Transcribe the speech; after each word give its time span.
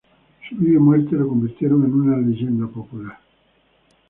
Su 0.49 0.55
vida 0.55 0.77
y 0.77 0.79
muerte 0.79 1.15
lo 1.15 1.27
convirtieron 1.27 1.85
en 1.85 1.93
una 1.93 2.17
leyenda 2.17 2.65
popular. 2.65 3.19